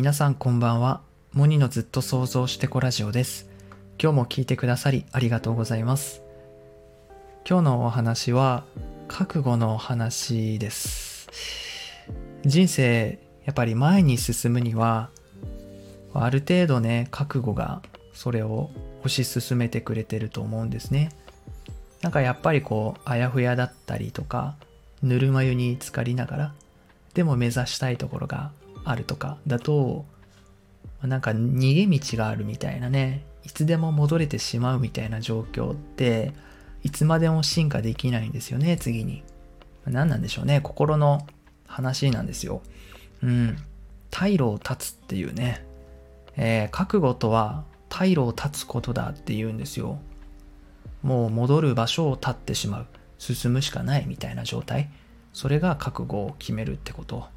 [0.00, 1.02] 皆さんこんばんは。
[1.34, 3.50] モニのずっと想像してこラジオです。
[4.02, 6.22] 今日も聞いてくださりありがとうございます。
[7.46, 8.64] 今日のお話は
[9.08, 11.28] 覚悟の話です。
[12.46, 15.10] 人生、やっぱり前に進むには、
[16.14, 17.82] ある程度ね、覚悟が
[18.14, 18.70] それを
[19.04, 21.10] 推し進めてくれてると思うんですね。
[22.00, 24.56] なんかやっぱりこう、あやふやだったりとか、
[25.02, 26.54] ぬるま湯に浸かりながら、
[27.12, 28.50] でも目指したいところが
[28.84, 30.04] あるとかだと、
[31.02, 36.32] なんか逃げ道があるみたいなね、いつでも戻れてしまうみたいな状況って、
[36.82, 39.22] いつまでも進化できないんですよね、次に。
[39.86, 41.26] 何なんでしょうね、心の
[41.66, 42.62] 話なんですよ。
[43.22, 43.58] うん。
[44.10, 45.64] 退路を断つっていうね、
[46.36, 49.98] えー覚悟とは退路を断つことだって言うんですよ。
[51.02, 52.86] もう戻る場所を立ってしまう。
[53.18, 54.90] 進むしかないみたいな状態。
[55.32, 57.28] それが覚悟を決めるってこと。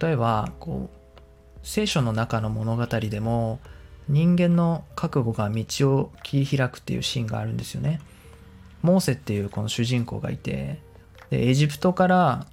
[0.00, 3.60] 例えば、こう、聖書の中の物語でも、
[4.08, 8.00] 人間の覚悟が道を切り開くっていうシーンがあるんですよね。
[8.82, 10.80] モーセっていうこの主人公がいて、
[11.30, 12.46] でエジプトから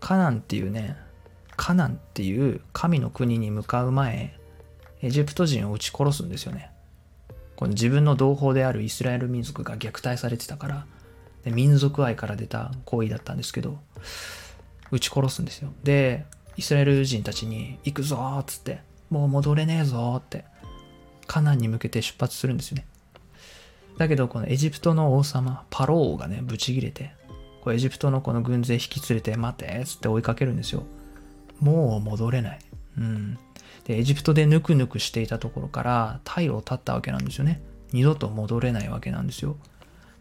[0.00, 0.96] カナンっていうね、
[1.56, 4.34] カナンっていう神の国に向かう前、
[5.02, 6.70] エジプト人を撃ち殺すんですよね。
[7.56, 10.86] この自分の同胞であるイスラエル民族が虐待されてたから、
[11.44, 13.78] で民族愛から出た行為だったんですけど、
[14.90, 15.70] 撃ち殺すんですよ。
[15.82, 16.24] で、
[16.56, 20.44] イスラエル人たちに行くぞーっつって、もう戻れねえぞーって、
[21.26, 22.86] カナンに向けて出発するんですよね。
[23.98, 27.12] だけど、このエジプトの王様、パローがね、ブチギレて、
[27.62, 30.84] こうエジプトのこの軍勢引き連れて、待てーっつって追いかけるんですよ。
[31.60, 32.58] もう戻れない。
[32.98, 33.38] うん。
[33.84, 37.62] で、エジプトでぬくぬくしていたところから、退路を断ったわけなんですよね。
[37.92, 39.56] 二度と戻れないわけなんですよ。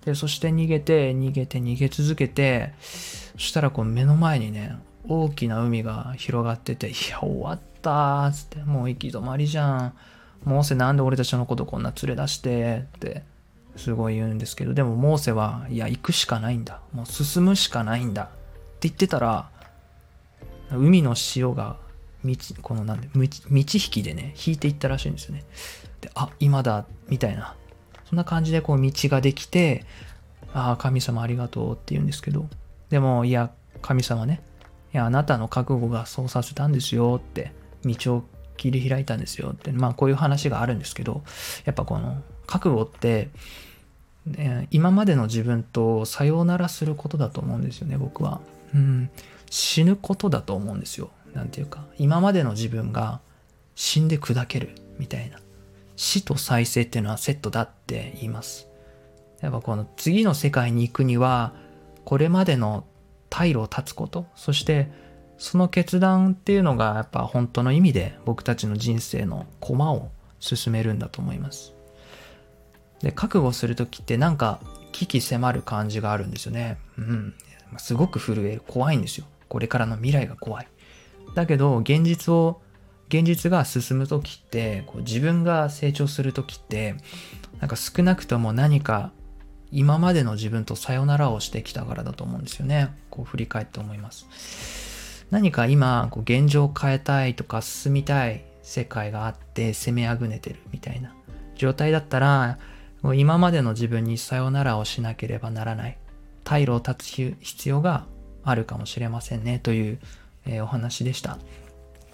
[0.06, 9.94] で、そして逃げて、逃げて、逃げ続けて、そしたらこう目の前にね、大きな海が広がってて、いや、終わったーっつって、もう行き止まりじゃん。
[10.46, 13.24] モーセなんで俺たちのことこんな連れ出してって、
[13.76, 16.82] すごい言うんですけど、でもモーセは、いや、行くしかないんだ。
[16.94, 18.24] もう進むしかないんだ。
[18.24, 18.28] っ
[18.80, 19.50] て言ってたら、
[20.72, 21.78] 海の潮が
[22.24, 25.44] 道、このなんで、道引きでね、引いていったらしいんですよね。
[26.02, 27.56] で、あ、今だ、みたいな。
[28.10, 29.86] そんな感じでこう道ができて、
[30.54, 32.48] ああ、神様ありがとうって言うんですけど、
[32.90, 34.42] でも、いや、神様ね、
[34.94, 37.52] いや、あなたの覚悟がそうさせたんですよって、
[37.84, 38.24] 道を
[38.58, 41.24] 切り開いたんですよって、まあこういう話があるんですけど、
[41.66, 43.30] やっぱこの覚悟って、
[44.26, 48.40] ね今までの自分とさようならすることだと思うんですよね、僕は。
[48.74, 49.10] うん、
[49.50, 51.10] 死ぬことだと思うんですよ。
[51.34, 53.20] なんていうか、今までの自分が
[53.76, 55.40] 死んで砕けるみたいな。
[55.96, 58.68] 死と再生っていうのはセットだって言います。
[59.42, 61.54] やっぱこの次の世界に行くには、
[62.06, 62.86] これまでの
[63.34, 64.92] 退路を断つこと、そして
[65.40, 71.74] その決断っていうのがやっぱ本当の意味で僕たちの人生の駒を進めるんだと思います。
[73.02, 74.60] で、覚悟するときってなんか
[74.92, 76.78] 危機迫る感じがあるんですよね。
[77.00, 77.34] うん。
[77.78, 78.62] すごく震える。
[78.68, 79.26] 怖いんですよ。
[79.50, 80.68] これからの未来が怖い。
[81.34, 82.62] だけど、現実を、
[83.08, 86.96] 現実が進むときって、こう自分が成長するときって、
[87.60, 89.12] なんか少なくとも何か
[89.74, 92.96] 今までの自分とさよならをしてきたからだと思うんですよね。
[93.10, 95.26] こう振り返って思います。
[95.32, 101.16] 何か今、こう現状を変えたいとか進みたい世界があって攻めあぐねてるみたいな
[101.56, 102.60] 状態だったら、
[103.02, 105.98] もう今までの自分にさよならをしなければならない。
[106.44, 107.06] 退路を断つ
[107.40, 108.06] 必要が
[108.44, 110.00] あるかもしれませんねという、
[110.46, 111.40] えーお話でした。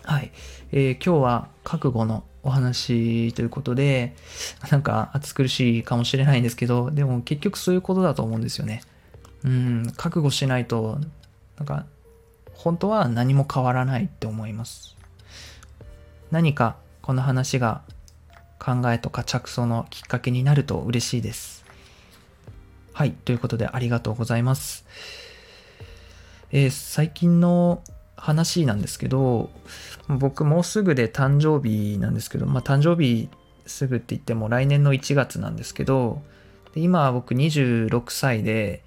[0.03, 0.31] はい、
[0.72, 4.15] えー今日は覚悟のお話ということで、
[4.71, 8.81] なんか暑苦しいかもしれないんですけど、でも結局そういうことだと思うんですよね。
[9.43, 10.99] うん、覚悟しないと、
[11.57, 11.85] なんか
[12.53, 14.97] 本当は何も変わらないって思います。
[16.31, 17.81] 何かこの話が
[18.59, 21.63] 考えとか着想のきっかけになると嬉しいです。
[22.93, 24.85] はい、ということでありがとうございます。
[26.51, 27.84] えー最近の
[28.19, 29.49] 話なんですけど、
[30.07, 33.29] 僕もうすぐで誕生日なんですけど、まあ誕生日
[33.66, 36.21] すぐって言っても来年の1月なんですけど、
[36.73, 38.83] で今は僕26歳で、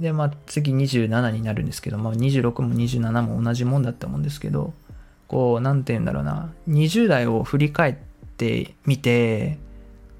[0.00, 4.74] で、まあ次27になるんですけど、まあ26も27も同じもんだったもんですけど、
[5.28, 7.94] こう、なんて言うんだろうな、20代を振り返っ
[8.36, 9.58] てみて、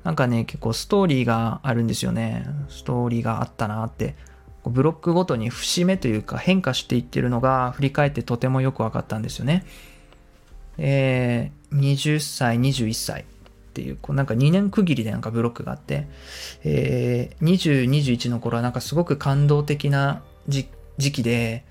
[0.05, 2.46] なんかね、結構ストーリーがあるんですよね。
[2.69, 4.17] ストーリーがあったなって。
[4.64, 9.64] ブロックごとに節目というか変化していってるのが振り返ってとてもよく分かったんですよね。
[10.79, 13.25] えー、20歳、21歳っ
[13.75, 16.06] ていう、こうなんか2年区切りでなんかブロックがあって、
[16.64, 20.69] えー、20、21の頃はなんかすごく感動的な時
[20.99, 21.65] 時期で、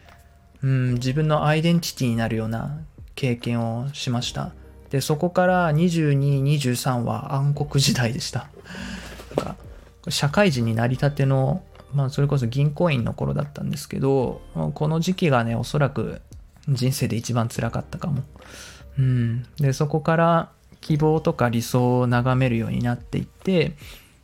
[0.64, 2.82] うん、自分のアイデンティティになるような
[3.16, 4.54] 経験をしました
[4.90, 8.50] でそこから2223は暗黒時代でした
[9.36, 9.56] なんか
[10.10, 14.42] 社会人になりたてのまあそれこそ銀行員の頃だったんですけど
[14.74, 16.22] この時期がねおそらく
[16.68, 18.24] 人生で一番辛かったかも。
[18.98, 19.44] うん。
[19.58, 23.74] でそこから希望とか理想を眺めるようになっていって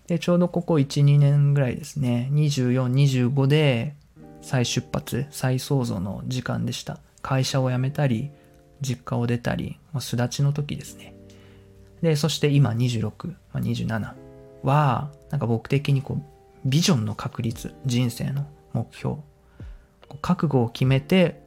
[0.08, 3.96] でちょうどここ12年ぐらいですね2425で
[4.42, 7.00] 再出発再創造の時間でした。
[7.22, 8.32] 会社を辞めたり
[8.82, 11.14] 実家を出たり巣立ちの時ですね。
[12.02, 14.14] でそして今26ま27
[14.64, 16.24] はなんか僕的にこう
[16.68, 19.16] ビジョンの確立人生の目標。
[20.22, 21.42] 覚悟を決めて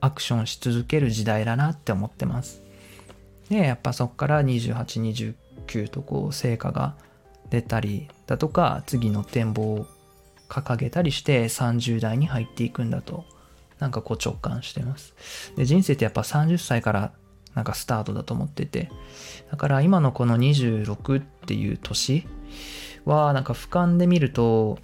[0.00, 2.60] アクションし続ける時代だなって思ってます。
[3.48, 6.96] でやっぱそこから2829とこう成果が
[7.50, 9.86] 出たりだとか次の展望を
[10.48, 13.24] 掲げたりして30代に入っていくんだと
[13.78, 15.14] なんかこう直感してます。
[15.56, 17.12] で人生ってやっぱ30歳から
[17.54, 18.90] なんかスタートだと思ってて
[19.52, 22.26] だから今のこの26っていう年
[23.04, 24.78] はなんか俯瞰で見ると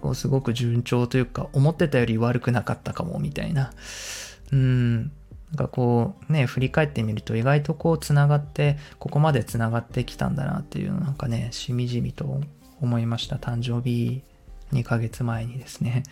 [0.00, 3.72] こうすごく順調というか思ってたより悪くなかったかもみたいな。
[4.52, 5.12] うん。
[5.50, 12.40] なんかこうね振り返ってみると意外とこうつながってここまでつながってきたんだなっていうのなんかねしみじみと
[12.80, 13.36] 思いました。
[13.36, 14.22] 誕生日
[14.72, 16.02] 2ヶ月前にですね、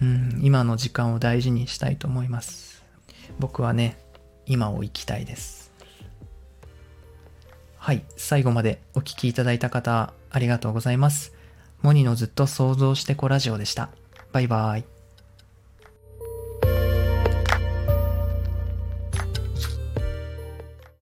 [0.00, 2.84] うん、今の時間を大事にしたいと思います。
[3.38, 3.98] 僕はね
[4.46, 5.65] 今を生きたいです。
[7.86, 11.32] はい最後までお聴きいただいた方ありがとうございます。
[11.82, 13.90] モニのずっと想像してこラジオでした。
[14.32, 14.95] バイバーイ。